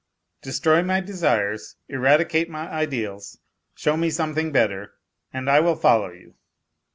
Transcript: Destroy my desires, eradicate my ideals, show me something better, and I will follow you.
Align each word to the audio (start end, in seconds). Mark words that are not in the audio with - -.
Destroy 0.41 0.81
my 0.81 0.99
desires, 0.99 1.75
eradicate 1.87 2.49
my 2.49 2.67
ideals, 2.67 3.37
show 3.75 3.95
me 3.95 4.09
something 4.09 4.51
better, 4.51 4.95
and 5.31 5.47
I 5.47 5.59
will 5.59 5.75
follow 5.75 6.09
you. 6.09 6.33